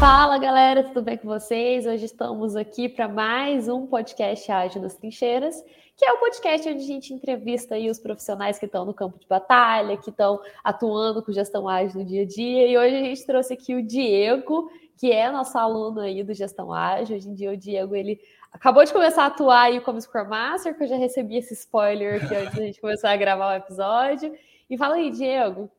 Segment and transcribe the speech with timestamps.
[0.00, 1.86] Fala galera, tudo bem com vocês?
[1.86, 5.62] Hoje estamos aqui para mais um podcast Ágil nas Trincheiras,
[5.94, 9.18] que é o podcast onde a gente entrevista aí os profissionais que estão no campo
[9.18, 12.66] de batalha, que estão atuando com gestão ágil no dia a dia.
[12.66, 16.72] E hoje a gente trouxe aqui o Diego, que é nosso aluno aí do Gestão
[16.72, 17.16] Ágil.
[17.16, 18.18] Hoje em dia o Diego ele
[18.50, 22.24] acabou de começar a atuar aí como Scrum Master, que eu já recebi esse spoiler
[22.24, 24.32] aqui antes da gente começar a gravar o episódio.
[24.70, 25.70] E fala aí, Diego,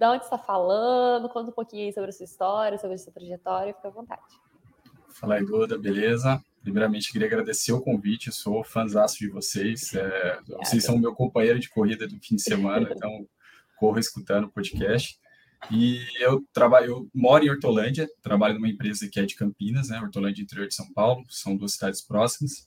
[0.00, 3.12] da onde está falando, conta um pouquinho aí sobre a sua história, sobre a sua
[3.12, 4.22] trajetória, fica à vontade.
[5.10, 6.42] Fala aí, Duda, beleza?
[6.62, 9.94] Primeiramente, queria agradecer o convite, sou fãzaço de vocês.
[9.94, 13.28] É, vocês são meu companheiro de corrida do fim de semana, então
[13.76, 15.20] corro escutando o podcast.
[15.70, 20.00] E eu trabalho, eu moro em Hortolândia, trabalho numa empresa que é de Campinas, né?
[20.00, 22.66] Hortolândia, interior de São Paulo, são duas cidades próximas.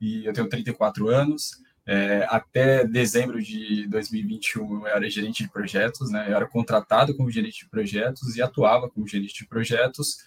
[0.00, 1.60] E eu tenho 34 anos,
[1.90, 6.26] é, até dezembro de 2021 eu era gerente de projetos, né?
[6.28, 10.18] Eu era contratado como gerente de projetos e atuava como gerente de projetos,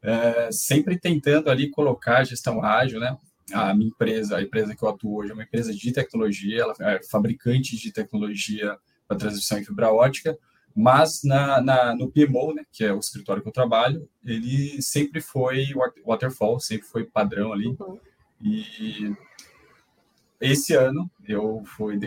[0.00, 3.18] é, sempre tentando ali colocar a gestão ágil, né?
[3.52, 6.74] A minha empresa, a empresa que eu atuo hoje é uma empresa de tecnologia, ela
[6.78, 10.38] é fabricante de tecnologia para transmissão em fibra ótica,
[10.72, 15.20] mas na, na, no PMO, né, que é o escritório que eu trabalho, ele sempre
[15.20, 15.66] foi
[16.06, 17.66] waterfall, sempre foi padrão ali.
[17.80, 17.98] Uhum.
[18.40, 19.16] E
[20.40, 21.98] esse ano, eu fui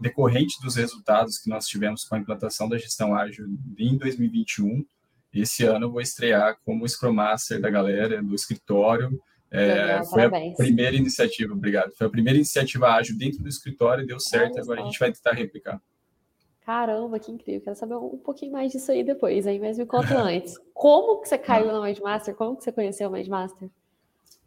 [0.00, 3.46] decorrente dos resultados que nós tivemos com a implantação da gestão ágil
[3.78, 4.84] em 2021.
[5.32, 9.20] Esse ano eu vou estrear como Scrum Master da galera do escritório.
[9.50, 10.54] É, foi parabéns.
[10.54, 11.92] a primeira iniciativa, obrigado.
[11.96, 14.58] Foi a primeira iniciativa ágil dentro do escritório e deu certo.
[14.58, 15.80] agora a gente vai tentar replicar.
[16.64, 17.60] Caramba, que incrível.
[17.60, 19.60] Quero saber um pouquinho mais disso aí depois, hein?
[19.60, 20.58] Mas me conta antes.
[20.74, 22.34] Como que você caiu no Mindmaster?
[22.34, 23.70] Como que você conheceu o Mindmaster?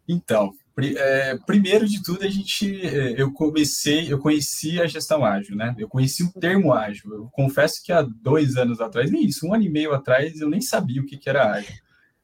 [0.06, 5.56] Então, é, primeiro de tudo, a gente, é, eu comecei, eu conheci a gestão ágil,
[5.56, 5.74] né?
[5.78, 7.12] Eu conheci o termo ágil.
[7.12, 10.48] Eu confesso que há dois anos atrás, nem isso, um ano e meio atrás, eu
[10.48, 11.74] nem sabia o que, que era ágil.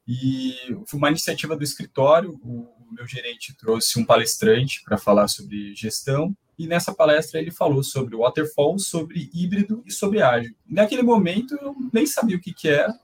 [0.07, 0.55] E
[0.87, 2.39] foi uma iniciativa do escritório.
[2.43, 6.35] O meu gerente trouxe um palestrante para falar sobre gestão.
[6.59, 10.55] E nessa palestra ele falou sobre waterfall, sobre híbrido e sobre ágil.
[10.67, 12.95] Naquele momento eu nem sabia o que, que era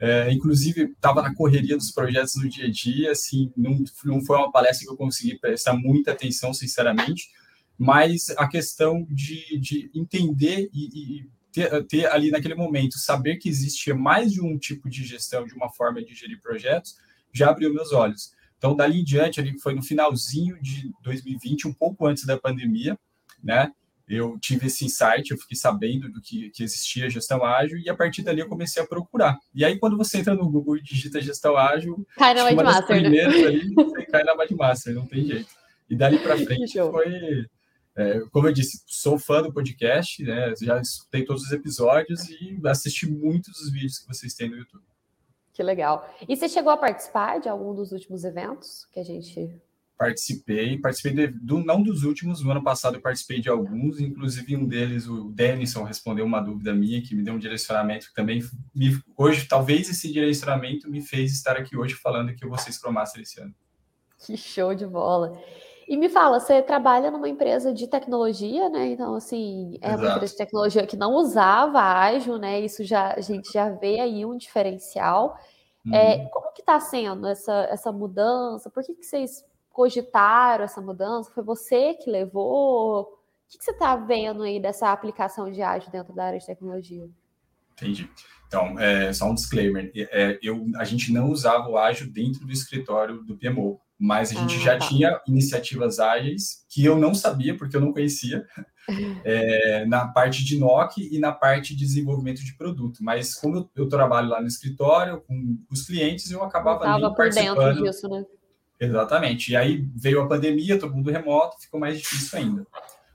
[0.00, 4.36] é, inclusive, estava na correria dos projetos no dia a dia, assim, não, não foi
[4.36, 7.28] uma palestra que eu consegui prestar muita atenção, sinceramente,
[7.76, 13.48] mas a questão de, de entender e, e ter, ter, ali naquele momento, saber que
[13.48, 16.96] existia mais de um tipo de gestão, de uma forma de gerir projetos,
[17.32, 18.32] já abriu meus olhos.
[18.56, 22.98] Então, dali em diante, ali foi no finalzinho de 2020, um pouco antes da pandemia,
[23.42, 23.72] né?
[24.08, 27.94] Eu tive esse insight, eu fiquei sabendo do que, que existia gestão ágil e a
[27.94, 29.36] partir dali eu comecei a procurar.
[29.54, 33.24] E aí quando você entra no Google e digita gestão ágil, cai na Mindmaster, né?
[33.24, 35.50] ali, você cai na Mindmaster, não tem jeito.
[35.90, 37.46] E dali para frente foi,
[37.96, 40.54] é, como eu disse, sou fã do podcast, né?
[40.60, 44.84] Já escutei todos os episódios e assisti muitos dos vídeos que vocês têm no YouTube.
[45.52, 46.08] Que legal.
[46.28, 49.60] E você chegou a participar de algum dos últimos eventos que a gente
[49.98, 54.56] participei, participei de, do, não dos últimos, no ano passado eu participei de alguns, inclusive
[54.56, 58.40] um deles, o Denison, respondeu uma dúvida minha, que me deu um direcionamento que também,
[58.74, 62.72] me, hoje, talvez esse direcionamento me fez estar aqui hoje falando que eu vou ser
[62.72, 63.52] Scrum Master esse ano.
[64.18, 65.36] Que show de bola!
[65.88, 68.88] E me fala, você trabalha numa empresa de tecnologia, né?
[68.88, 70.02] Então, assim, é Exato.
[70.02, 72.60] uma empresa de tecnologia que não usava ágil, né?
[72.60, 75.38] Isso já a gente já vê aí um diferencial.
[75.86, 75.94] É, uhum.
[75.94, 78.68] É, como que está sendo essa, essa mudança?
[78.68, 79.42] Por que, que vocês
[79.78, 81.30] cogitaram essa mudança?
[81.32, 83.02] Foi você que levou?
[83.02, 83.06] O
[83.48, 87.08] que, que você está vendo aí dessa aplicação de ágil dentro da área de tecnologia?
[87.74, 88.10] Entendi.
[88.48, 92.52] Então, é, só um disclaimer: é, eu, a gente não usava o ágil dentro do
[92.52, 94.88] escritório do PMO, mas a gente ah, já tá.
[94.88, 98.44] tinha iniciativas ágeis que eu não sabia, porque eu não conhecia,
[99.24, 102.98] é, na parte de NOC e na parte de desenvolvimento de produto.
[103.00, 107.54] Mas como eu, eu trabalho lá no escritório com os clientes, eu acabava ali participando.
[107.54, 108.24] por dentro disso, né?
[108.80, 109.52] Exatamente.
[109.52, 112.66] E aí veio a pandemia, todo mundo remoto, ficou mais difícil ainda.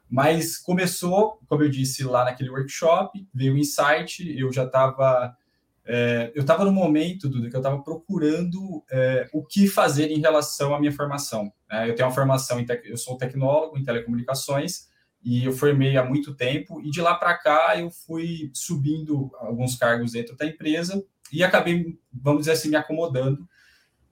[0.10, 5.36] Mas começou, como eu disse lá naquele workshop, veio o insight, eu já estava.
[5.86, 10.20] É, eu estava no momento, Duda, que eu estava procurando é, o que fazer em
[10.20, 11.52] relação à minha formação.
[11.70, 11.90] Né?
[11.90, 14.88] Eu tenho uma formação, em eu sou tecnólogo em telecomunicações,
[15.24, 19.76] e eu formei há muito tempo, e de lá para cá eu fui subindo alguns
[19.76, 23.48] cargos dentro da empresa e acabei, vamos dizer assim, me acomodando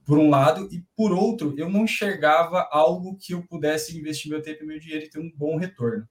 [0.06, 4.42] por um lado, e por outro, eu não enxergava algo que eu pudesse investir meu
[4.42, 6.08] tempo e meu dinheiro e ter um bom retorno.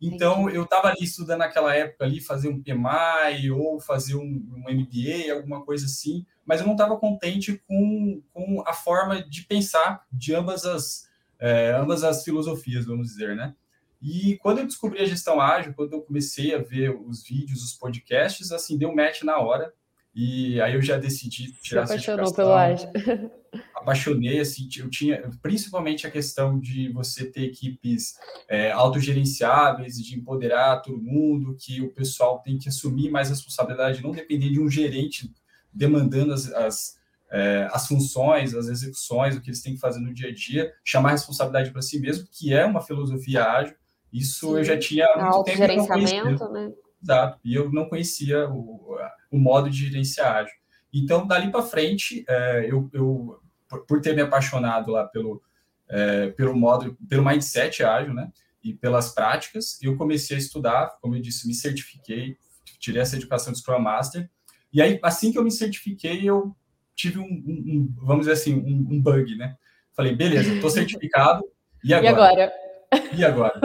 [0.00, 4.64] Então, eu estava ali estudando naquela época ali, fazer um PMI ou fazer um, um
[4.72, 10.06] MBA, alguma coisa assim, mas eu não estava contente com, com a forma de pensar
[10.10, 11.06] de ambas as,
[11.38, 13.54] é, ambas as filosofias, vamos dizer, né?
[14.02, 17.74] E quando eu descobri a gestão ágil, quando eu comecei a ver os vídeos, os
[17.74, 19.74] podcasts, assim, deu match na hora
[20.14, 22.88] E aí eu já decidi tirar Se apaixonou pelo ágil.
[23.74, 28.14] Apaixonei, assim, eu tinha principalmente a questão de você ter equipes
[28.48, 34.10] é, autogerenciáveis, de empoderar todo mundo, que o pessoal tem que assumir mais responsabilidade, não
[34.10, 35.32] depender de um gerente
[35.72, 36.96] demandando as, as,
[37.30, 40.72] é, as funções, as execuções, o que eles têm que fazer no dia a dia,
[40.84, 43.76] chamar a responsabilidade para si mesmo, que é uma filosofia ágil.
[44.12, 44.56] Isso Sim.
[44.56, 45.58] eu já tinha há muito tempo.
[45.58, 46.72] Gerenciamento, né?
[47.02, 47.38] Exato.
[47.44, 48.96] E eu não conhecia o,
[49.30, 50.54] o modo de gerenciar ágil.
[50.92, 53.40] Então, dali para frente, é, eu, eu,
[53.86, 55.42] por ter me apaixonado lá pelo,
[55.88, 58.30] é, pelo modo, pelo mindset ágil, né?
[58.62, 62.36] E pelas práticas, eu comecei a estudar, como eu disse, me certifiquei,
[62.78, 64.28] tirei essa educação de Scrum Master.
[64.72, 66.54] E aí, assim que eu me certifiquei, eu
[66.94, 69.56] tive um, um, um vamos dizer assim, um, um, bug, né?
[69.94, 71.44] Falei, beleza, estou certificado,
[71.82, 72.12] e agora?
[72.12, 72.52] E agora?
[73.16, 73.60] E agora?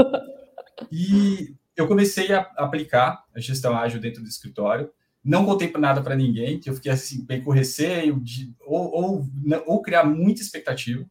[0.91, 4.89] E eu comecei a aplicar a gestão ágil dentro do escritório.
[5.23, 8.91] Não contei para nada para ninguém, que eu fiquei assim, bem com receio de ou,
[8.91, 9.29] ou,
[9.65, 11.03] ou criar muita expectativa,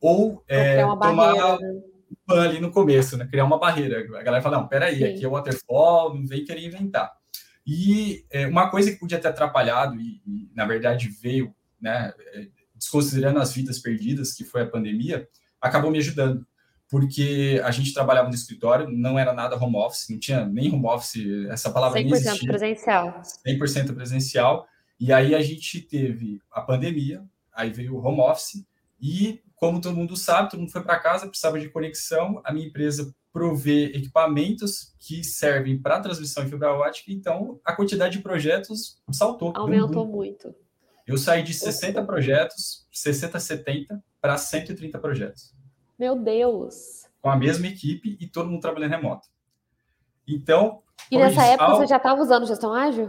[0.00, 1.82] ou é, tomar barreira, né?
[2.28, 3.26] um ali no começo, né?
[3.26, 4.00] Criar uma barreira.
[4.18, 5.04] A galera fala, não, peraí, Sim.
[5.04, 7.12] aqui é waterfall, não vem querer inventar.
[7.66, 12.48] E é, uma coisa que podia ter atrapalhado, e, e na verdade veio, né, é,
[12.74, 15.28] desconsiderando as vidas perdidas, que foi a pandemia,
[15.60, 16.44] acabou me ajudando
[16.92, 20.84] porque a gente trabalhava no escritório, não era nada home office, não tinha nem home
[20.84, 22.32] office, essa palavra 100% nem existia.
[22.34, 23.22] 100% presencial.
[23.46, 24.66] 100% presencial.
[25.00, 28.66] E aí a gente teve a pandemia, aí veio o home office,
[29.00, 32.66] e como todo mundo sabe, todo mundo foi para casa, precisava de conexão, a minha
[32.66, 38.98] empresa provê equipamentos que servem para transmissão em fibra ótica, então a quantidade de projetos
[39.10, 39.50] saltou.
[39.56, 40.54] Aumentou muito.
[41.06, 45.61] Eu saí de 60 projetos, 60, 70, para 130 projetos.
[46.02, 47.06] Meu Deus!
[47.20, 49.28] Com a mesma equipe e todo mundo trabalhando remoto.
[50.26, 50.82] Então.
[51.08, 53.04] E nessa época você já estava usando gestão ágil?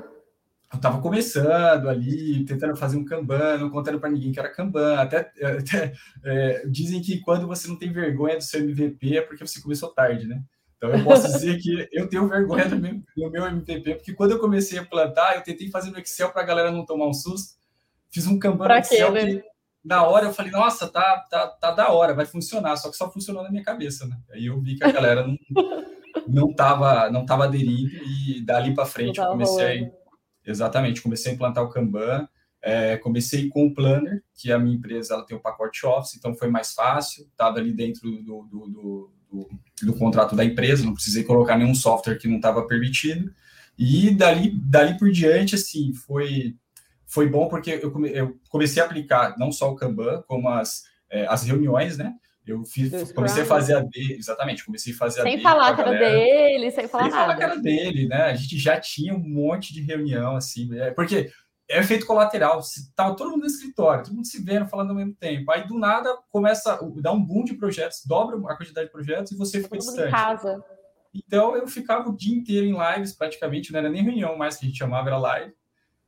[0.71, 4.99] Eu estava começando ali, tentando fazer um Kanban, não contando para ninguém que era Kanban.
[4.99, 5.93] Até, até
[6.23, 9.89] é, dizem que quando você não tem vergonha do seu MVP é porque você começou
[9.89, 10.43] tarde, né?
[10.77, 14.33] Então eu posso dizer que eu tenho vergonha do meu, do meu MVP, porque quando
[14.33, 17.13] eu comecei a plantar, eu tentei fazer no Excel para a galera não tomar um
[17.13, 17.57] susto.
[18.11, 19.41] Fiz um Kanban no Excel quê, né?
[19.41, 19.52] que
[19.83, 23.11] na hora eu falei, nossa, tá, tá, tá da hora, vai funcionar, só que só
[23.11, 24.17] funcionou na minha cabeça, né?
[24.31, 25.37] Aí eu vi que a galera não,
[26.27, 29.91] não, tava, não tava aderindo e dali para frente eu comecei,
[30.45, 32.27] exatamente, comecei a implantar o Kanban,
[32.61, 36.33] é, comecei com o Planner, que a minha empresa ela tem o pacote Office, então
[36.33, 39.49] foi mais fácil, estava ali dentro do, do, do, do,
[39.83, 43.33] do contrato da empresa, não precisei colocar nenhum software que não estava permitido,
[43.77, 46.55] e dali, dali por diante, assim, foi
[47.13, 50.81] foi bom porque eu, come, eu comecei a aplicar não só o Kanban, como as,
[51.11, 52.11] é, as reuniões, né?
[52.45, 55.43] Eu fiz, comecei a fazer a dele, exatamente, comecei a fazer sem a dele.
[55.43, 57.23] Falar que era dele, sem falar sem nada.
[57.23, 58.23] falar que era dele, né?
[58.23, 61.31] A gente já tinha um monte de reunião, assim, é, porque
[61.69, 62.59] é efeito colateral,
[62.95, 65.51] tava todo mundo no escritório, todo mundo se vendo, falando ao mesmo tempo.
[65.51, 69.37] Aí, do nada, começa, dá um boom de projetos, dobra a quantidade de projetos e
[69.37, 70.07] você fica distante.
[70.07, 70.65] Em casa.
[71.13, 74.65] Então, eu ficava o dia inteiro em lives, praticamente, não era nem reunião mais que
[74.65, 75.53] a gente chamava, era live.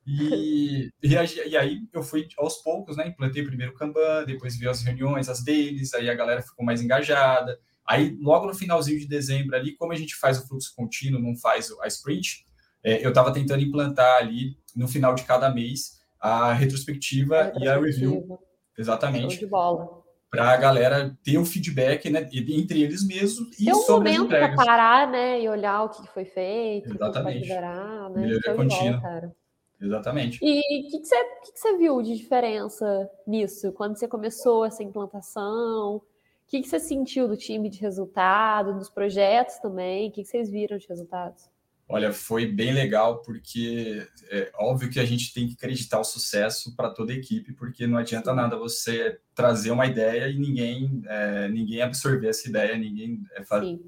[0.06, 1.14] E, e,
[1.48, 3.08] e, aí eu fui aos poucos, né?
[3.08, 6.80] Implantei primeiro o Kanban, depois vi as reuniões, as deles, aí a galera ficou mais
[6.80, 7.58] engajada.
[7.84, 11.36] Aí, logo no finalzinho de dezembro ali, como a gente faz o fluxo contínuo, não
[11.36, 12.44] faz a sprint,
[12.84, 17.64] é, eu estava tentando implantar ali, no final de cada mês, a retrospectiva, a retrospectiva.
[17.64, 18.38] e a review.
[18.78, 19.38] Exatamente.
[19.38, 20.04] de bola.
[20.30, 24.28] Para a galera ter o feedback né, entre eles mesmos e Tem um sobre momento
[24.28, 25.40] para parar, né?
[25.40, 27.38] E olhar o que foi feito, Exatamente.
[27.38, 28.20] o que melhorar, né?
[28.20, 29.00] Melhoria contínua.
[29.00, 29.34] cara.
[29.80, 30.38] Exatamente.
[30.42, 33.72] E o que, que, você, que, que você viu de diferença nisso?
[33.72, 35.96] Quando você começou essa implantação?
[35.96, 36.02] O
[36.46, 40.08] que, que você sentiu do time de resultado, dos projetos também?
[40.08, 41.50] O que, que vocês viram de resultados?
[41.88, 46.74] Olha, foi bem legal, porque é óbvio que a gente tem que acreditar o sucesso
[46.74, 51.48] para toda a equipe, porque não adianta nada você trazer uma ideia e ninguém, é,
[51.48, 53.44] ninguém absorver essa ideia, ninguém é,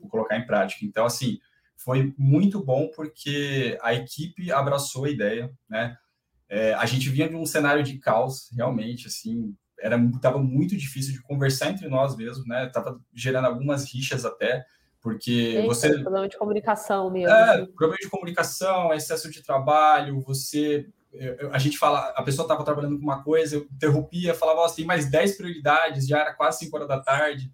[0.09, 0.85] colocar em prática.
[0.85, 1.41] Então, assim,
[1.79, 5.97] foi muito bom porque a equipe abraçou a ideia, né?
[6.49, 11.13] É, a gente vinha de um cenário de caos, realmente, assim, era estava muito difícil
[11.13, 12.69] de conversar entre nós mesmo, né?
[12.73, 14.65] Tava gerando algumas rixas até,
[15.01, 17.31] porque Eita, você problema de comunicação mesmo.
[17.31, 17.73] É, assim.
[17.73, 20.87] problema de comunicação, excesso de trabalho, você
[21.53, 24.85] a gente fala, a pessoa estava trabalhando com uma coisa, eu interrompia, falava, assim, tem
[24.85, 27.51] mais 10 prioridades, já era quase 5 horas da tarde.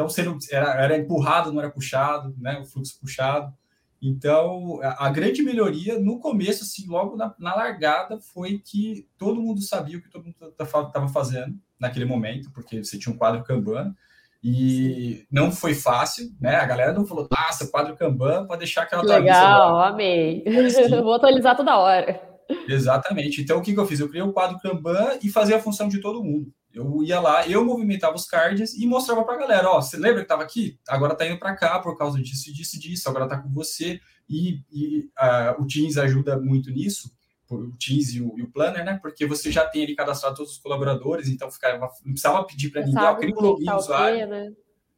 [0.00, 2.58] Então, você não, era, era empurrado, não era puxado, né?
[2.58, 3.52] O fluxo puxado.
[4.00, 9.42] Então, a, a grande melhoria no começo, assim, logo na, na, largada, foi que todo
[9.42, 13.44] mundo sabia o que todo mundo estava fazendo naquele momento, porque você tinha um quadro
[13.44, 13.94] Kanban,
[14.42, 16.56] e não foi fácil, né?
[16.56, 20.42] A galera não falou, nossa, quadro Kanban, pode deixar aquela Legal, amei.
[20.46, 22.18] Assim, Vou atualizar toda hora.
[22.66, 23.42] Exatamente.
[23.42, 24.00] Então, o que, que eu fiz?
[24.00, 26.50] Eu criei o um quadro Kanban e fazia a função de todo mundo.
[26.72, 30.18] Eu ia lá, eu movimentava os cards e mostrava para a galera: ó, você lembra
[30.18, 30.78] que estava aqui?
[30.88, 33.08] Agora está indo para cá por causa disso, disso, disso.
[33.08, 34.00] Agora está com você.
[34.28, 35.10] E, e
[35.58, 37.10] o Teams ajuda muito nisso,
[37.50, 38.98] o Teams e o, e o, Planner, né?
[39.02, 42.82] Porque você já tem ali cadastrado todos os colaboradores, então ficava, não precisava pedir para
[42.82, 44.28] ninguém, ó, cria um login usuário.
[44.28, 44.52] Né?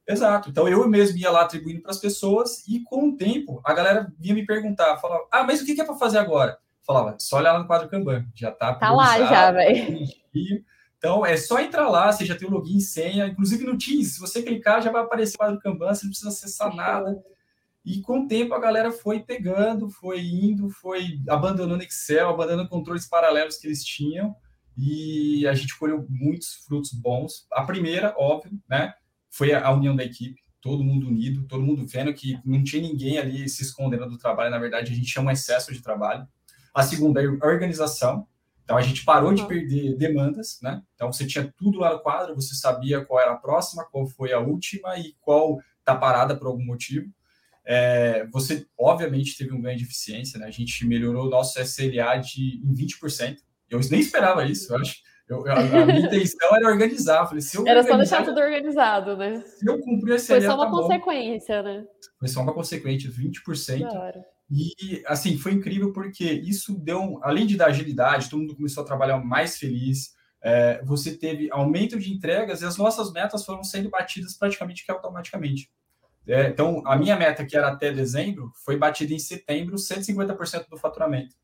[0.06, 0.50] Exato.
[0.50, 4.12] Então eu mesmo ia lá atribuindo para as pessoas e com o tempo a galera
[4.18, 7.54] vinha me perguntar, falava: "Ah, mas o que é para fazer agora?" Falava: "Só olhar
[7.54, 10.06] lá no quadro Kanban, já tá Tá lá já, velho.
[11.02, 14.14] Então é só entrar lá, você já tem o login e senha, inclusive no Teams,
[14.14, 17.20] se você clicar já vai aparecer o quadro Kanban, você não precisa acessar nada.
[17.84, 23.08] E com o tempo a galera foi pegando, foi indo, foi abandonando Excel, abandonando controles
[23.08, 24.32] paralelos que eles tinham,
[24.78, 27.48] e a gente colheu muitos frutos bons.
[27.50, 28.94] A primeira, óbvio, né,
[29.28, 33.18] foi a união da equipe, todo mundo unido, todo mundo vendo que não tinha ninguém
[33.18, 36.28] ali se escondendo do trabalho, na verdade a gente tinha um excesso de trabalho.
[36.72, 38.24] A segunda, a organização,
[38.72, 40.82] então a gente parou de perder demandas, né?
[40.94, 44.32] Então você tinha tudo lá no quadro, você sabia qual era a próxima, qual foi
[44.32, 47.12] a última e qual está parada por algum motivo.
[47.66, 50.46] É, você obviamente teve um ganho de eficiência, né?
[50.46, 53.36] A gente melhorou o nosso SLA de em 20%.
[53.68, 54.96] Eu nem esperava isso, eu acho.
[55.28, 57.26] Eu, a, a, minha intenção era organizar.
[57.26, 59.42] Falei, se eu era só deixar tudo organizado, né?
[59.42, 61.68] Se eu cumprir esse Foi só uma tá consequência, bom.
[61.68, 61.84] né?
[62.18, 63.80] Foi só uma consequência, 20%.
[63.80, 64.24] Claro.
[64.54, 68.86] E, assim, foi incrível porque isso deu, além de dar agilidade, todo mundo começou a
[68.86, 70.14] trabalhar mais feliz.
[70.42, 74.92] É, você teve aumento de entregas e as nossas metas foram sendo batidas praticamente que
[74.92, 75.70] automaticamente.
[76.26, 80.76] É, então, a minha meta, que era até dezembro, foi batida em setembro, 150% do
[80.76, 81.34] faturamento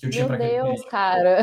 [0.00, 1.42] que eu tinha para Meu Deus, cara.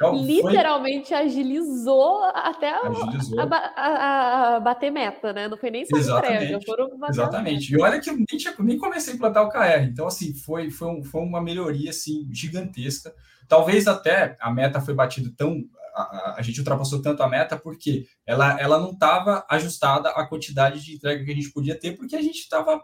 [0.00, 1.18] Então, Literalmente foi...
[1.18, 3.38] agilizou até a, agilizou.
[3.38, 5.46] A, a, a, bater meta, né?
[5.46, 7.74] Não foi nem só entrega, foram Exatamente.
[7.74, 9.84] E olha que eu nem, tinha, nem comecei a implantar o KR.
[9.84, 13.14] Então, assim, foi, foi, um, foi uma melhoria assim, gigantesca.
[13.46, 15.62] Talvez até a meta foi batida tão.
[15.94, 20.82] A, a, gente ultrapassou tanto a meta porque ela, ela não estava ajustada à quantidade
[20.82, 22.82] de entrega que a gente podia ter, porque a gente estava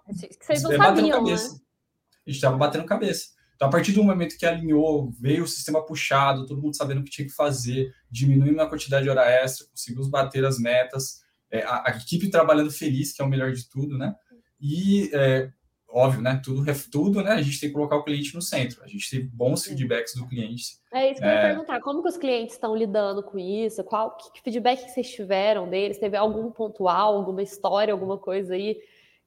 [0.76, 1.54] batendo cabeça.
[1.54, 1.61] Né?
[2.26, 3.36] A gente estava batendo cabeça.
[3.57, 7.05] Então, a partir do momento que alinhou, veio o sistema puxado, todo mundo sabendo o
[7.05, 11.63] que tinha que fazer, diminuindo a quantidade de hora extra, conseguimos bater as metas, é,
[11.63, 14.15] a, a, equipe trabalhando feliz, que é o melhor de tudo, né?
[14.61, 15.51] E, é,
[15.89, 16.39] óbvio, né?
[16.45, 17.33] Tudo, tudo, né?
[17.33, 18.83] A gente tem que colocar o cliente no centro.
[18.85, 20.79] A gente tem bons feedbacks do cliente.
[20.93, 21.49] É isso que eu ia é.
[21.49, 21.81] perguntar.
[21.81, 23.83] Como que os clientes estão lidando com isso?
[23.85, 25.99] Qual que feedback que vocês tiveram deles?
[25.99, 28.77] Teve algum pontual, alguma história, alguma coisa aí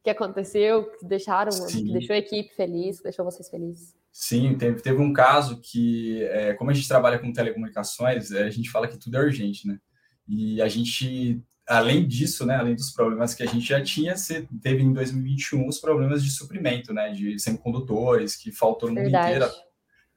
[0.04, 3.99] que aconteceu, que deixaram, que deixou a equipe feliz, que deixou vocês felizes?
[4.12, 8.50] Sim, teve, teve um caso que, é, como a gente trabalha com telecomunicações, é, a
[8.50, 9.80] gente fala que tudo é urgente, né?
[10.28, 14.14] E a gente, além disso, né, além dos problemas que a gente já tinha,
[14.62, 19.50] teve em 2021 os problemas de suprimento, né, de semicondutores, que faltou no mundo inteiro.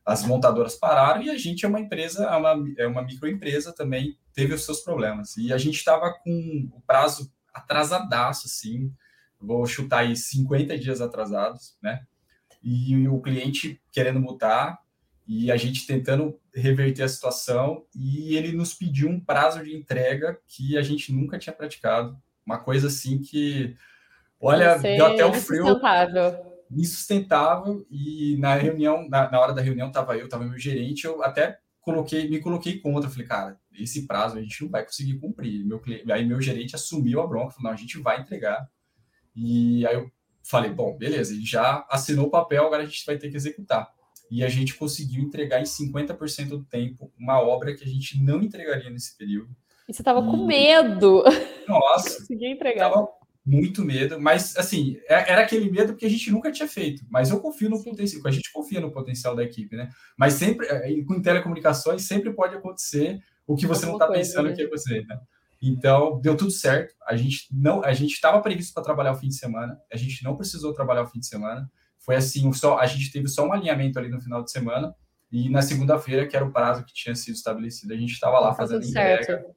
[0.05, 4.19] As montadoras pararam e a gente é uma empresa, é uma, é uma microempresa também,
[4.35, 5.37] teve os seus problemas.
[5.37, 8.93] E a gente estava com o prazo atrasadaço, assim,
[9.41, 12.05] vou chutar aí 50 dias atrasados, né?
[12.63, 14.79] E o cliente querendo mudar
[15.27, 20.39] e a gente tentando reverter a situação e ele nos pediu um prazo de entrega
[20.47, 22.17] que a gente nunca tinha praticado.
[22.45, 23.77] Uma coisa assim que,
[24.41, 25.65] olha, deu até o frio.
[25.65, 26.63] Insustentável.
[26.71, 27.87] Insustentável.
[27.91, 31.59] E na reunião, na, na hora da reunião, estava eu, estava meu gerente, eu até
[31.81, 33.09] coloquei, me coloquei contra.
[33.09, 35.65] Falei, cara, esse prazo a gente não vai conseguir cumprir.
[35.65, 35.81] Meu,
[36.13, 38.69] aí meu gerente assumiu a bronca, falou, não, a gente vai entregar.
[39.35, 40.11] E aí eu
[40.43, 43.89] falei, bom, beleza, ele já assinou o papel, agora a gente vai ter que executar.
[44.31, 48.41] E a gente conseguiu entregar em 50% do tempo uma obra que a gente não
[48.41, 49.55] entregaria nesse período.
[49.89, 50.25] E você estava e...
[50.25, 51.23] com medo.
[51.69, 52.19] Nossa.
[52.19, 52.91] Consegui entregar.
[52.91, 53.09] Tava
[53.45, 57.05] muito medo, mas assim, é, era aquele medo porque a gente nunca tinha feito.
[57.11, 57.91] Mas eu confio no Sim.
[57.91, 59.91] potencial, a gente confia no potencial da equipe, né?
[60.17, 64.49] Mas sempre, é, com telecomunicações, sempre pode acontecer o que você Alguma não está pensando
[64.49, 64.55] né?
[64.55, 65.21] que é você, né?
[65.63, 66.93] Então, deu tudo certo.
[67.07, 69.81] A gente não, a gente estava previsto para trabalhar o fim de semana.
[69.93, 71.71] A gente não precisou trabalhar o fim de semana.
[72.01, 74.93] Foi assim, só a gente teve só um alinhamento ali no final de semana
[75.31, 78.53] e na segunda-feira, que era o prazo que tinha sido estabelecido, a gente estava lá
[78.53, 79.25] fazendo tudo entrega.
[79.25, 79.55] Certo.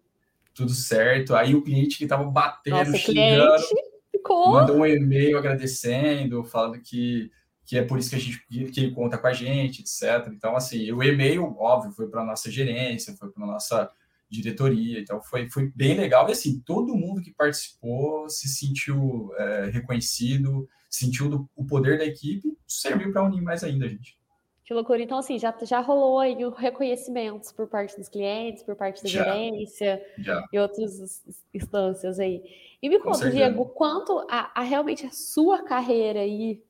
[0.54, 1.36] Tudo certo.
[1.36, 3.64] Aí o cliente que estava batendo, Nossa, xingando,
[4.12, 4.52] ficou...
[4.52, 7.32] mandou um e-mail agradecendo, falando que
[7.66, 10.32] que é por isso que a gente que ele conta com a gente, etc.
[10.32, 13.90] Então, assim, o e-mail, óbvio, foi para nossa gerência, foi para nossa
[14.30, 15.00] diretoria.
[15.00, 16.28] Então foi, foi bem legal.
[16.28, 22.06] E assim, todo mundo que participou se sentiu é, reconhecido, sentiu do, o poder da
[22.06, 24.18] equipe, serviu para unir mais ainda, gente.
[24.64, 25.00] Que loucura.
[25.00, 29.10] Então, assim, já, já rolou aí o reconhecimento por parte dos clientes, por parte da
[29.10, 30.44] já, gerência já.
[30.52, 32.42] e outras instâncias aí.
[32.82, 36.64] E me conta, Diego, quanto a, a, realmente a sua carreira aí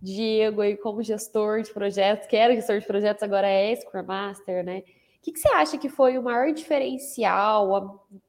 [0.00, 4.64] Diego aí como gestor de projetos, que era gestor de projetos, agora é Scrum Master,
[4.64, 4.82] né?
[5.18, 7.68] O que, que você acha que foi o maior diferencial,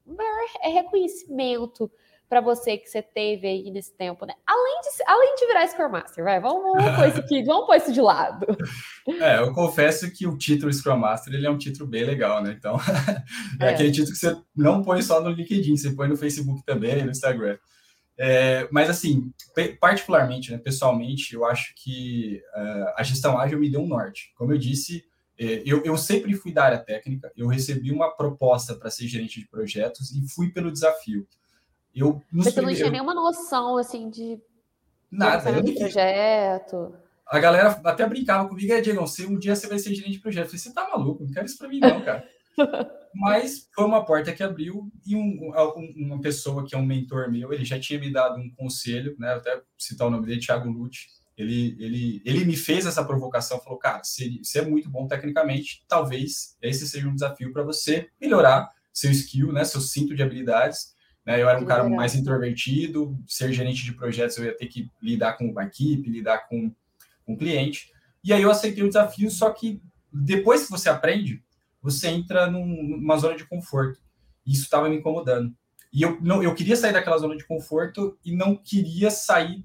[0.06, 1.90] o maior reconhecimento
[2.30, 4.34] para você que você teve aí nesse tempo, né?
[4.46, 7.76] Além de, além de virar Scrum Master, vai, vamos, vamos pôr isso aqui, vamos pôr
[7.76, 8.46] isso de lado.
[9.18, 12.54] É, eu confesso que o título Scrum Master, ele é um título bem legal, né?
[12.56, 12.76] Então,
[13.60, 16.62] é, é aquele título que você não põe só no LinkedIn, você põe no Facebook
[16.64, 17.58] também, no Instagram.
[18.16, 19.32] É, mas, assim,
[19.80, 24.32] particularmente, né, pessoalmente, eu acho que uh, a gestão ágil me deu um norte.
[24.36, 25.02] Como eu disse,
[25.64, 29.48] eu, eu, sempre fui da área técnica, eu recebi uma proposta para ser gerente de
[29.48, 31.26] projetos e fui pelo desafio.
[31.94, 32.54] Eu, Você primeiros...
[32.54, 34.38] não tinha nenhuma noção, assim, de...
[35.10, 35.50] Nada.
[35.50, 36.94] Eu de projeto.
[37.26, 40.44] A galera até brincava comigo, é, Diego, um dia você vai ser gerente de projeto.
[40.44, 41.24] Eu falei, você tá maluco?
[41.24, 42.28] Não quero isso para mim não, cara.
[43.14, 45.52] Mas foi uma porta que abriu e um,
[45.96, 49.32] uma pessoa que é um mentor meu, ele já tinha me dado um conselho, né?
[49.32, 51.08] Até citar o nome dele, Thiago Lute.
[51.40, 56.56] Ele, ele, ele me fez essa provocação, falou, cara, você é muito bom tecnicamente, talvez
[56.60, 59.64] esse seja um desafio para você melhorar seu skill, né?
[59.64, 60.94] Seu cinto de habilidades.
[61.24, 61.40] Né?
[61.40, 65.34] Eu era um cara mais introvertido, ser gerente de projetos eu ia ter que lidar
[65.34, 66.70] com uma equipe, lidar com
[67.26, 67.90] um cliente.
[68.22, 69.80] E aí eu aceitei o desafio, só que
[70.12, 71.42] depois que você aprende,
[71.80, 73.98] você entra num, numa zona de conforto.
[74.44, 75.54] E isso estava me incomodando.
[75.92, 79.64] E eu, não, eu queria sair daquela zona de conforto e não queria sair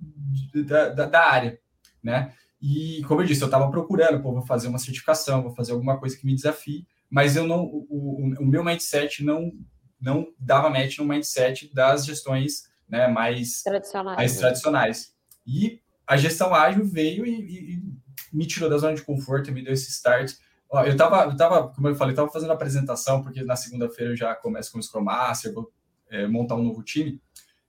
[0.66, 1.60] da, da, da área,
[2.06, 2.32] né?
[2.62, 6.00] E, como eu disse, eu estava procurando, pô, vou fazer uma certificação, vou fazer alguma
[6.00, 9.52] coisa que me desafie, mas eu não, o, o, o meu mindset não,
[10.00, 14.18] não dava match no mindset das gestões né, mais tradicionais.
[14.18, 15.14] mais tradicionais.
[15.46, 17.84] E a gestão ágil veio e, e, e
[18.32, 20.34] me tirou da zona de conforto, me deu esse start.
[20.70, 23.56] Ó, eu tava, eu tava, como eu falei, eu tava fazendo a apresentação, porque na
[23.56, 25.72] segunda-feira eu já começo com o Scrum Master, vou
[26.10, 27.22] é, montar um novo time.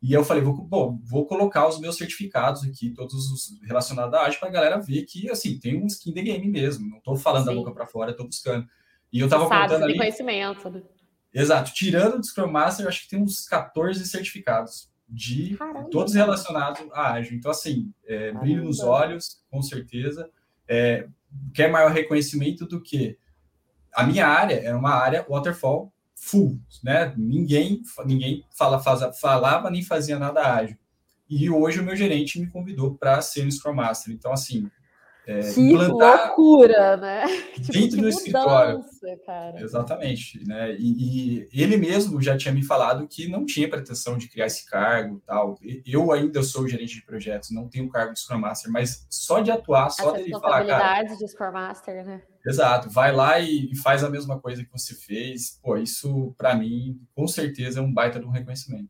[0.06, 4.22] E eu falei, vou, bom, vou colocar os meus certificados aqui, todos os relacionados à
[4.22, 6.88] arte, para a galera ver que, assim, tem um skin the game mesmo.
[6.88, 7.50] Não estou falando Sim.
[7.50, 8.68] da boca para fora, estou buscando.
[9.12, 9.96] E eu estava contando ali...
[9.96, 10.70] conhecimento.
[10.70, 10.80] Né?
[11.34, 11.72] Exato.
[11.74, 15.90] Tirando do Scrum Master, eu acho que tem uns 14 certificados de Caramba.
[15.90, 17.36] todos relacionados à ágil.
[17.36, 20.30] Então, assim, é, brilho nos olhos, com certeza.
[20.68, 21.08] É,
[21.52, 23.18] quer maior reconhecimento do que
[23.92, 25.92] a minha área é uma área waterfall
[26.26, 27.14] full, né?
[27.16, 30.76] Ninguém ninguém fala, faz, falava nem fazia nada ágil.
[31.28, 34.12] E hoje o meu gerente me convidou para ser um Scrum Master.
[34.12, 34.68] Então assim,
[35.26, 37.24] é, que loucura, né?
[37.56, 38.84] Tipo, dentro do escritório.
[39.24, 39.60] Cara.
[39.60, 40.76] Exatamente, né?
[40.78, 44.64] E, e, ele mesmo já tinha me falado que não tinha pretensão de criar esse
[44.66, 45.58] cargo, tal.
[45.84, 49.50] Eu ainda sou gerente de projetos, não tenho cargo de Scrum Master, mas só de
[49.50, 51.02] atuar, só dele falar, cara.
[51.02, 52.22] de Scrum Master, né?
[52.46, 55.58] Exato, vai lá e, e faz a mesma coisa que você fez.
[55.62, 58.88] Pô, isso para mim, com certeza, é um baita de um reconhecimento.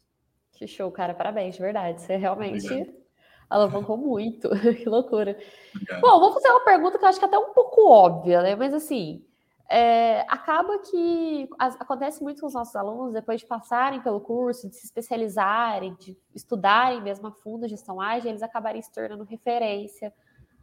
[0.52, 2.02] Que show, cara, parabéns, de verdade.
[2.02, 3.06] Você realmente Obrigado
[3.48, 5.38] Alavancou muito, que loucura.
[5.74, 6.00] Obrigado.
[6.00, 8.56] Bom, vou fazer uma pergunta que eu acho que é até um pouco óbvia, né?
[8.56, 9.24] Mas assim,
[9.70, 14.68] é, acaba que as, acontece muito com os nossos alunos, depois de passarem pelo curso,
[14.68, 20.12] de se especializarem, de estudarem mesmo a fundo gestão ágil, eles acabarem se tornando referência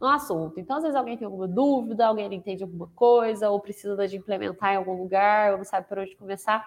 [0.04, 0.60] no assunto.
[0.60, 4.16] Então, às vezes alguém tem alguma dúvida, alguém não entende alguma coisa, ou precisa de
[4.16, 6.58] implementar em algum lugar, ou não sabe por onde começar.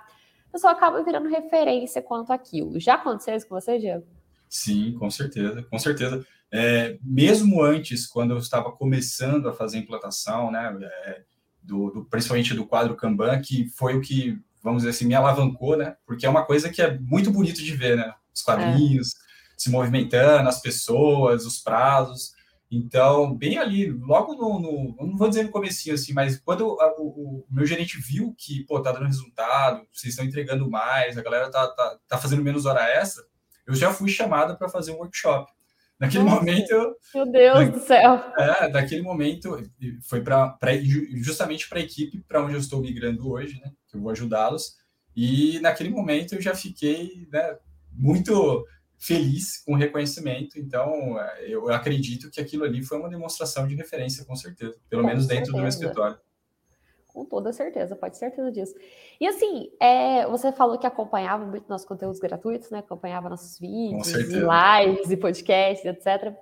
[0.50, 2.80] A pessoa acaba virando referência quanto àquilo.
[2.80, 4.04] Já aconteceu isso com você, Diego?
[4.50, 6.26] Sim, com certeza, com certeza.
[6.52, 11.22] É, mesmo antes, quando eu estava começando a fazer a implantação, né, é,
[11.62, 15.78] do, do, principalmente do quadro Kanban, que foi o que, vamos dizer assim, me alavancou,
[15.78, 19.18] né, porque é uma coisa que é muito bonito de ver, né, os quadrinhos é.
[19.58, 22.37] se movimentando, as pessoas, os prazos.
[22.70, 26.94] Então, bem ali, logo no, no não vou dizer no comecinho assim, mas quando a,
[27.00, 31.22] o, o, meu gerente viu que, pô, tá dando resultado, vocês estão entregando mais, a
[31.22, 33.24] galera tá, tá, tá fazendo menos hora extra,
[33.66, 35.50] eu já fui chamada para fazer um workshop.
[36.00, 36.96] Naquele Nossa, momento.
[37.16, 38.24] Meu Deus do céu!
[38.38, 39.58] É, naquele momento
[40.04, 40.56] foi para
[41.16, 43.72] justamente para a equipe para onde eu estou migrando hoje, né?
[43.88, 44.76] Que eu vou ajudá-los.
[45.16, 47.58] E naquele momento eu já fiquei né,
[47.92, 48.64] muito
[48.98, 50.60] feliz com o reconhecimento.
[50.60, 55.08] Então, eu acredito que aquilo ali foi uma demonstração de referência, com certeza, pelo com
[55.08, 55.40] menos certeza.
[55.40, 56.18] dentro do meu escritório.
[57.08, 58.76] Com toda certeza, pode ter certeza disso.
[59.20, 62.80] E assim, é, você falou que acompanhava muito nossos conteúdos gratuitos, né?
[62.80, 66.36] Acompanhava nossos vídeos, e lives e podcasts, etc.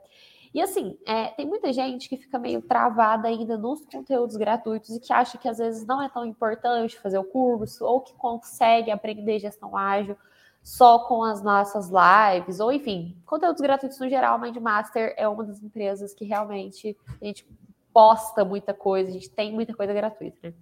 [0.53, 4.99] E assim, é, tem muita gente que fica meio travada ainda nos conteúdos gratuitos e
[4.99, 8.91] que acha que às vezes não é tão importante fazer o curso, ou que consegue
[8.91, 10.17] aprender gestão ágil
[10.65, 14.33] só com as nossas lives, ou enfim, conteúdos gratuitos no geral.
[14.33, 17.47] A Mindmaster é uma das empresas que realmente a gente
[17.93, 20.53] posta muita coisa, a gente tem muita coisa gratuita, né?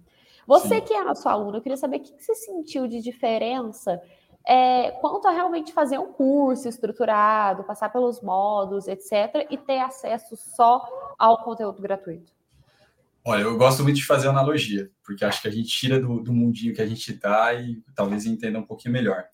[0.46, 0.80] Você Sim.
[0.82, 3.98] que é nosso aluno, eu queria saber o que você sentiu de diferença
[4.46, 10.36] é, quanto a realmente fazer um curso estruturado, passar pelos modos, etc., e ter acesso
[10.36, 10.86] só
[11.18, 12.30] ao conteúdo gratuito?
[13.24, 16.30] Olha, eu gosto muito de fazer analogia, porque acho que a gente tira do, do
[16.30, 19.24] mundinho que a gente está e talvez entenda um pouquinho melhor.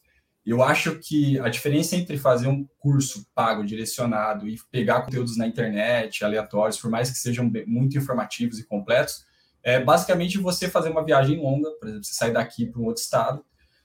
[0.51, 5.47] Eu acho que a diferença entre fazer um curso pago, direcionado e pegar conteúdos na
[5.47, 9.25] internet, aleatórios, por mais que sejam muito informativos e completos,
[9.63, 13.01] é basicamente você fazer uma viagem longa, por exemplo, você sair daqui para um outro
[13.01, 13.45] estado,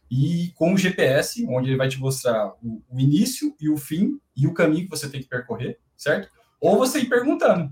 [0.09, 4.19] e com o GPS, onde ele vai te mostrar o, o, início e o fim
[4.35, 6.31] e o caminho que você tem que percorrer, certo?
[6.59, 7.69] Ou você ir perguntando.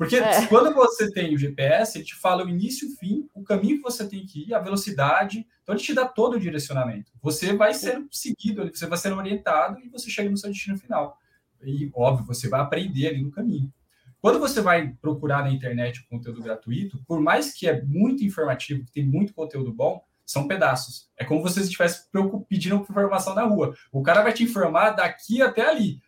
[0.00, 0.46] Porque é.
[0.46, 3.76] quando você tem o GPS, ele te fala o início e o fim, o caminho
[3.76, 7.12] que você tem que ir, a velocidade, então ele te dá todo o direcionamento.
[7.20, 11.18] Você vai ser seguido, você vai ser orientado e você chega no seu destino final.
[11.62, 13.70] E, óbvio, você vai aprender ali no caminho.
[14.22, 18.86] Quando você vai procurar na internet o conteúdo gratuito, por mais que é muito informativo,
[18.86, 21.10] que tem muito conteúdo bom, são pedaços.
[21.14, 22.06] É como se você estivesse
[22.48, 23.74] pedindo informação na rua.
[23.92, 26.00] O cara vai te informar daqui até ali.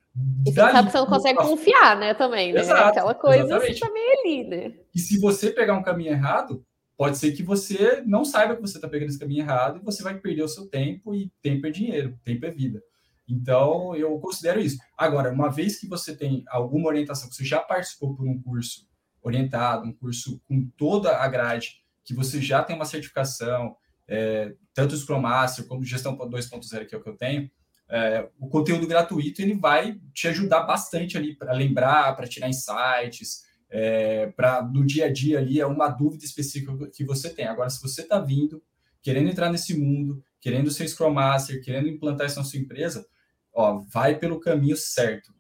[0.47, 2.61] E você sabe que você não consegue confiar, né, também, né?
[2.61, 3.79] Exato, Aquela coisa exatamente.
[3.79, 4.75] você tá meio ali, né?
[4.95, 6.65] E se você pegar um caminho errado,
[6.97, 10.03] pode ser que você não saiba que você está pegando esse caminho errado e você
[10.03, 12.83] vai perder o seu tempo, e tempo é dinheiro, tempo é vida.
[13.27, 14.79] Então, eu considero isso.
[14.99, 18.87] Agora, uma vez que você tem alguma orientação, que você já participou por um curso
[19.23, 24.95] orientado, um curso com toda a grade, que você já tem uma certificação, é, tanto
[24.95, 27.51] o Scrum Master como Gestão 2.0, que é o que eu tenho,
[27.93, 33.45] é, o conteúdo gratuito ele vai te ajudar bastante ali para lembrar, para tirar insights,
[33.69, 37.47] é, para no dia a dia ali é uma dúvida específica que você tem.
[37.47, 38.63] Agora, se você está vindo,
[39.03, 43.07] querendo entrar nesse mundo, querendo ser Scrum Master, querendo implantar isso na sua empresa,
[43.53, 45.31] ó, vai pelo caminho certo.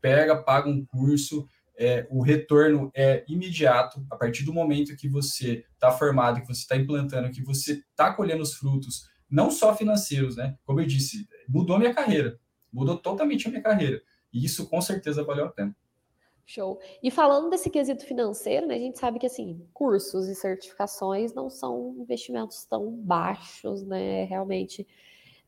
[0.00, 1.46] Pega, paga um curso,
[1.78, 6.62] é, o retorno é imediato a partir do momento que você está formado, que você
[6.62, 10.56] está implantando, que você está colhendo os frutos, não só financeiros, né?
[10.64, 12.38] Como eu disse, mudou minha carreira,
[12.72, 14.00] mudou totalmente a minha carreira.
[14.32, 15.74] E isso com certeza valeu a pena.
[16.46, 16.80] Show.
[17.02, 21.48] E falando desse quesito financeiro, né, a gente sabe que assim, cursos e certificações não
[21.48, 24.24] são investimentos tão baixos, né?
[24.24, 24.86] Realmente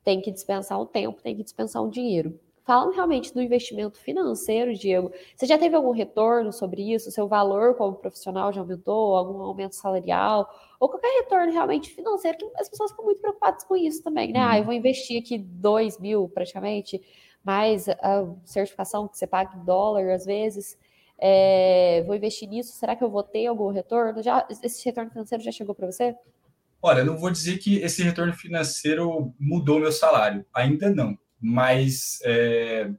[0.05, 2.39] tem que dispensar o tempo, tem que dispensar o dinheiro.
[2.65, 7.11] Falando realmente do investimento financeiro, Diego, você já teve algum retorno sobre isso?
[7.11, 9.17] Seu valor como profissional já aumentou?
[9.17, 10.49] Algum aumento salarial?
[10.79, 14.39] Ou qualquer retorno realmente financeiro, que as pessoas ficam muito preocupadas com isso também, né?
[14.39, 14.47] Uhum.
[14.47, 17.03] Ah, eu vou investir aqui 2 mil praticamente,
[17.43, 20.79] mais a certificação que você paga em dólar às vezes.
[21.19, 24.23] É, vou investir nisso, será que eu vou ter algum retorno?
[24.23, 26.15] Já, esse retorno financeiro já chegou para você?
[26.81, 31.17] Olha, não vou dizer que esse retorno financeiro mudou meu salário, ainda não.
[31.43, 32.91] Mas é,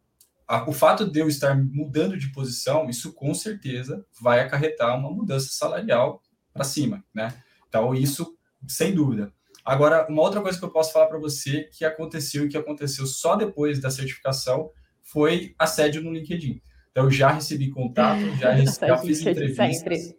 [0.47, 5.09] a, o fato de eu estar mudando de posição, isso com certeza vai acarretar uma
[5.09, 6.21] mudança salarial
[6.53, 7.33] para cima, né?
[7.67, 9.31] Então, isso sem dúvida.
[9.65, 13.05] Agora, uma outra coisa que eu posso falar para você que aconteceu e que aconteceu
[13.05, 14.69] só depois da certificação
[15.01, 16.61] foi assédio no LinkedIn.
[16.91, 20.13] Então, eu já recebi contato, já, já fiz entrevistas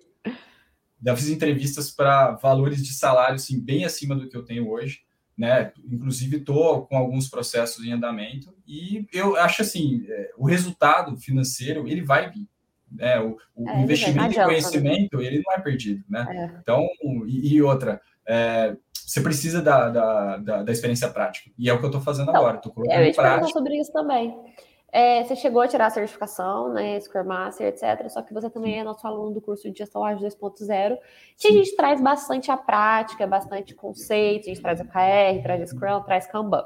[1.04, 5.00] já fiz entrevistas para valores de salário assim, bem acima do que eu tenho hoje,
[5.36, 5.72] né?
[5.90, 11.88] Inclusive estou com alguns processos em andamento e eu acho assim, é, o resultado financeiro
[11.88, 12.48] ele vai vir.
[12.90, 13.18] Né?
[13.20, 14.44] O, o é, investimento em né?
[14.44, 16.26] conhecimento ele não é perdido, né?
[16.28, 16.58] É.
[16.60, 16.86] Então
[17.26, 21.78] e, e outra, é, você precisa da, da, da, da, experiência prática e é o
[21.78, 22.56] que eu estou fazendo então, agora.
[22.56, 23.52] Estou colocando eu prática.
[23.52, 24.34] sobre isso também.
[24.94, 28.08] É, você chegou a tirar a certificação, né, Scrum Master, etc.
[28.08, 30.98] Só que você também é nosso aluno do curso de Gestão Ágil 2.0,
[31.36, 35.62] que a gente traz bastante a prática, bastante conceito, a gente traz a KR, traz
[35.62, 36.64] a Scrum, traz Kanban.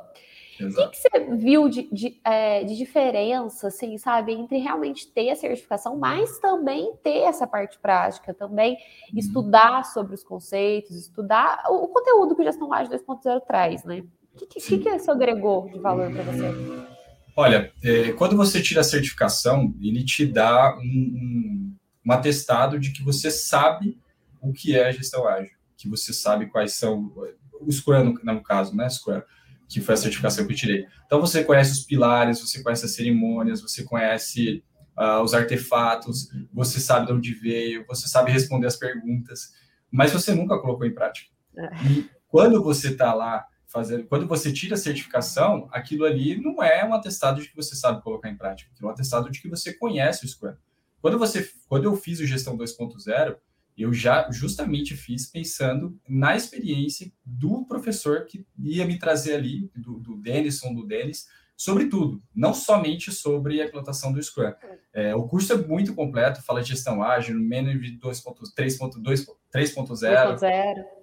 [0.61, 5.31] O que, que, você viu de, de, é, de, diferença, assim, sabe, entre realmente ter
[5.31, 9.19] a certificação, mas também ter essa parte prática, também uhum.
[9.19, 14.05] estudar sobre os conceitos, estudar o, o conteúdo que o Gestão Ágil 2.0 traz, né?
[14.35, 16.98] O que, que, que isso agregou de valor para você?
[17.41, 22.91] Olha, é, quando você tira a certificação, ele te dá um, um, um, atestado de
[22.91, 23.97] que você sabe
[24.41, 27.13] o que é a gestão ágil, que você sabe quais são,
[27.61, 29.23] o Scrum, no, no caso, né, Scrum,
[29.69, 30.85] que foi a certificação que eu tirei.
[31.07, 34.65] Então, você conhece os pilares, você conhece as cerimônias, você conhece
[34.99, 39.53] uh, os artefatos, você sabe de onde veio, você sabe responder as perguntas,
[39.93, 41.31] mas você nunca colocou em prática.
[41.57, 41.87] É.
[41.87, 44.07] E quando você está lá fazer.
[44.07, 48.03] Quando você tira a certificação, aquilo ali não é um atestado de que você sabe
[48.03, 50.55] colocar em prática, é um atestado de que você conhece o Scrum.
[51.01, 53.37] Quando você, quando eu fiz o gestão 2.0,
[53.77, 60.01] eu já justamente fiz pensando na experiência do professor que ia me trazer ali, do,
[60.01, 64.53] do Denison, do Denis, sobre tudo, não somente sobre a implantação do Scrum.
[64.93, 70.98] É, o curso é muito completo, fala de gestão ágil, 2.3.2, 3.0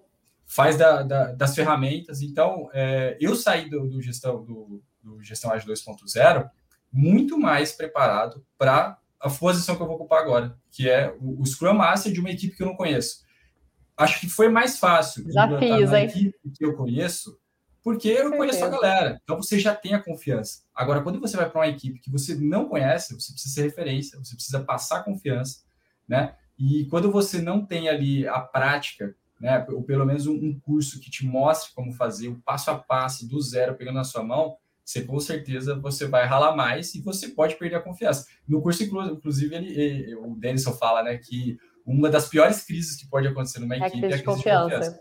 [0.46, 2.22] faz da, da, das ferramentas.
[2.22, 6.50] Então, é, eu saí do, do gestão do, do Gestão Ágil 2.0
[6.92, 11.46] muito mais preparado para a posição que eu vou ocupar agora, que é o, o
[11.46, 13.26] Scrum Master de uma equipe que eu não conheço.
[13.98, 17.38] Acho que foi mais fácil Desafios, na equipe que eu conheço,
[17.84, 19.20] porque eu conheço a galera.
[19.24, 20.64] Então você já tem a confiança.
[20.74, 24.18] Agora, quando você vai para uma equipe que você não conhece, você precisa ser referência,
[24.18, 25.60] você precisa passar confiança,
[26.08, 26.36] né?
[26.58, 31.10] E quando você não tem ali a prática, né, ou pelo menos um curso que
[31.10, 35.02] te mostre como fazer o passo a passo do zero pegando na sua mão, você
[35.02, 38.28] com certeza você vai ralar mais e você pode perder a confiança.
[38.48, 43.08] No curso, inclusive, ele, ele o Denison fala né, que uma das piores crises que
[43.08, 44.68] pode acontecer numa é equipe é a crise de confiança.
[44.68, 45.00] De confiança.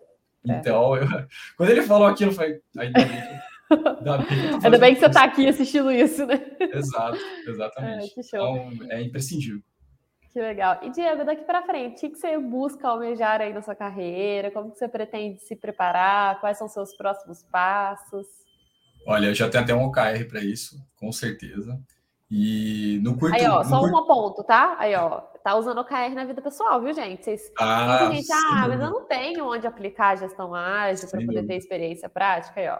[0.48, 0.58] É.
[0.58, 1.06] Então, eu,
[1.56, 5.06] quando ele falou aquilo, eu falei, ainda bem ainda bem que, ainda bem que você
[5.06, 6.40] está aqui assistindo isso, né?
[6.60, 8.12] Exato, exatamente.
[8.16, 9.62] É, então, é imprescindível.
[10.34, 10.80] Que legal.
[10.82, 14.50] E Diego, daqui para frente, o que você busca almejar aí na sua carreira?
[14.50, 16.40] Como que você pretende se preparar?
[16.40, 18.26] Quais são os seus próximos passos?
[19.06, 21.80] Olha, eu já tenho até um OKR para isso, com certeza.
[22.28, 23.36] E no curto.
[23.36, 23.96] Aí, ó, só curto...
[23.96, 24.74] um ponto, tá?
[24.80, 27.22] Aí, ó, tá usando OKR na vida pessoal, viu, gente?
[27.22, 27.52] Vocês.
[27.56, 31.54] Ah, gente, ah, mas eu não tenho onde aplicar a gestão ágil para poder ter
[31.54, 32.78] experiência prática, aí, ó.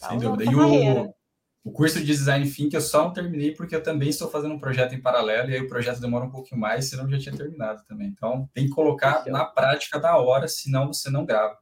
[0.00, 0.50] Tá sem dúvida.
[0.50, 1.14] E o,
[1.68, 4.58] o curso de design thinking eu só não terminei porque eu também estou fazendo um
[4.58, 7.36] projeto em paralelo e aí o projeto demora um pouquinho mais, senão eu já tinha
[7.36, 8.08] terminado também.
[8.08, 11.58] Então, tem que colocar na prática da hora, senão você não grava.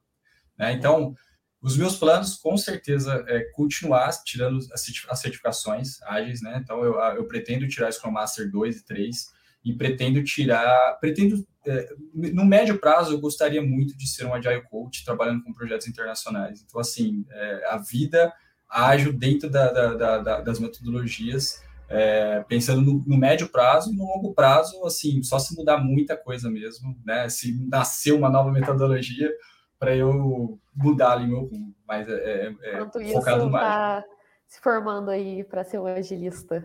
[0.56, 0.72] Né?
[0.72, 1.12] Então,
[1.60, 6.60] os meus planos, com certeza, é continuar tirando as certificações ágeis, né?
[6.62, 9.26] Então, eu, eu pretendo tirar Scrum Master 2 e 3
[9.64, 14.62] e pretendo tirar, pretendo, é, no médio prazo, eu gostaria muito de ser um Agile
[14.70, 16.62] Coach, trabalhando com projetos internacionais.
[16.64, 18.32] Então, assim, é, a vida
[18.68, 24.04] ágil dentro da, da, da, das metodologias, é, pensando no, no, médio prazo e no
[24.04, 27.28] longo prazo, assim, só se mudar muita coisa mesmo, né?
[27.28, 29.30] Se nascer uma nova metodologia,
[29.78, 31.74] para eu mudar ali meu rumo.
[31.86, 33.66] Mas é, é, é focado isso, mais.
[33.66, 34.04] Tá
[34.46, 36.64] se formando aí para ser um agilista.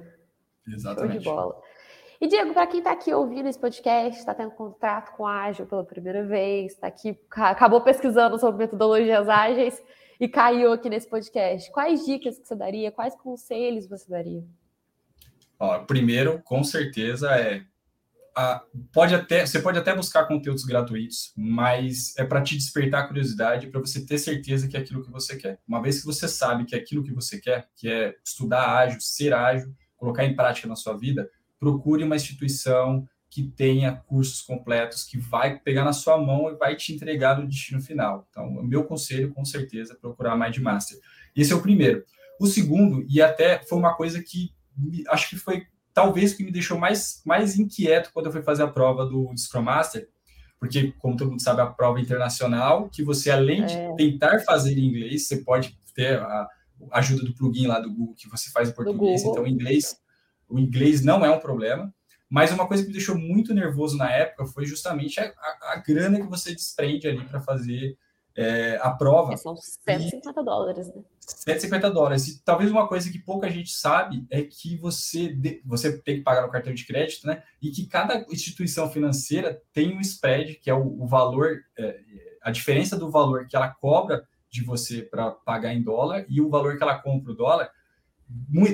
[0.68, 1.24] Exatamente.
[1.24, 1.62] Show de bola.
[2.20, 5.66] E Diego, para quem está aqui ouvindo esse podcast, está tendo contato com a Ágil
[5.66, 9.82] pela primeira vez, está aqui, acabou pesquisando sobre metodologias ágeis
[10.22, 14.46] e caiu aqui nesse podcast, quais dicas que você daria, quais conselhos você daria?
[15.60, 17.64] Ó, primeiro, com certeza, é
[18.36, 23.08] a, pode até, você pode até buscar conteúdos gratuitos, mas é para te despertar a
[23.08, 25.60] curiosidade, para você ter certeza que é aquilo que você quer.
[25.68, 29.02] Uma vez que você sabe que é aquilo que você quer, que é estudar ágil,
[29.02, 31.28] ser ágil, colocar em prática na sua vida,
[31.60, 36.76] procure uma instituição que tenha cursos completos, que vai pegar na sua mão e vai
[36.76, 38.28] te entregar no destino final.
[38.30, 41.00] Então, o meu conselho, com certeza, é procurar Mind Master.
[41.34, 42.04] Esse é o primeiro.
[42.38, 44.54] O segundo, e até foi uma coisa que
[45.08, 48.64] acho que foi talvez o que me deixou mais, mais inquieto quando eu fui fazer
[48.64, 50.10] a prova do Scrum Master,
[50.60, 53.96] porque, como todo mundo sabe, a prova internacional, que você, além de é.
[53.96, 56.48] tentar fazer em inglês, você pode ter a
[56.92, 59.98] ajuda do plugin lá do Google, que você faz em português, então o inglês,
[60.50, 61.94] o inglês não é um problema,
[62.32, 65.76] mas uma coisa que me deixou muito nervoso na época foi justamente a, a, a
[65.76, 67.98] grana que você desprende ali para fazer
[68.34, 69.34] é, a prova.
[69.34, 71.04] É, são 150 e, dólares, né?
[71.20, 72.28] 150 dólares.
[72.30, 76.44] E talvez uma coisa que pouca gente sabe é que você, você tem que pagar
[76.44, 77.44] no cartão de crédito, né?
[77.62, 82.00] E que cada instituição financeira tem um spread, que é o, o valor, é,
[82.42, 86.50] a diferença do valor que ela cobra de você para pagar em dólar e o
[86.50, 87.70] valor que ela compra o dólar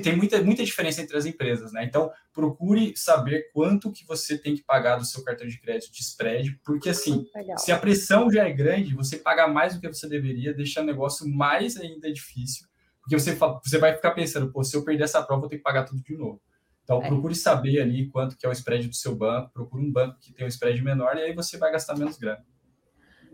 [0.03, 1.83] tem muita, muita diferença entre as empresas, né?
[1.83, 6.01] Então, procure saber quanto que você tem que pagar do seu cartão de crédito de
[6.01, 7.57] spread, porque assim, Legal.
[7.57, 10.85] se a pressão já é grande, você paga mais do que você deveria, deixa o
[10.85, 12.67] negócio mais ainda difícil,
[13.01, 15.57] porque você, você vai ficar pensando, pô, se eu perder essa prova, eu vou ter
[15.57, 16.41] que pagar tudo de novo.
[16.83, 17.07] Então, é.
[17.07, 20.33] procure saber ali quanto que é o spread do seu banco, procure um banco que
[20.33, 22.45] tem um spread menor e aí você vai gastar menos grana.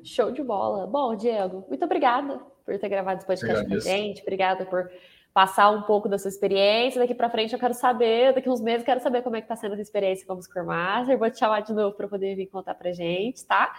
[0.03, 0.87] Show de bola.
[0.87, 4.21] Bom, Diego, muito obrigada por ter gravado esse podcast com a gente.
[4.21, 4.89] Obrigada por
[5.33, 7.01] passar um pouco da sua experiência.
[7.01, 9.45] Daqui para frente eu quero saber, daqui uns meses eu quero saber como é que
[9.45, 11.17] está sendo essa experiência como Scrum Master.
[11.17, 13.73] Vou te chamar de novo para poder vir contar para gente, tá?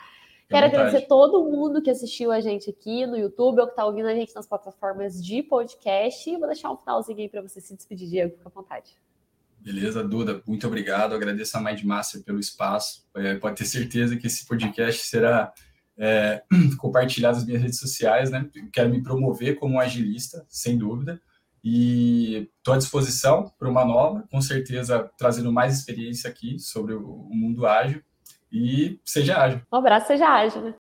[0.48, 4.08] Quero agradecer todo mundo que assistiu a gente aqui no YouTube ou que está ouvindo
[4.08, 6.36] a gente nas plataformas de podcast.
[6.36, 8.90] Vou deixar um finalzinho aí para você se despedir, Diego, fica à vontade.
[9.58, 11.14] Beleza, Duda, muito obrigado.
[11.14, 13.06] Agradeço a Mindmaster pelo espaço.
[13.16, 15.54] É, pode ter certeza que esse podcast será
[15.96, 16.42] é,
[16.78, 18.46] compartilhado nas minhas redes sociais, né?
[18.70, 21.22] Quero me promover como um agilista, sem dúvida
[21.64, 27.28] e estou à disposição para uma nova, com certeza trazendo mais experiência aqui sobre o
[27.32, 28.02] mundo ágil
[28.52, 29.62] e seja ágil.
[29.72, 30.60] Um abraço, seja ágil.
[30.60, 30.74] Né?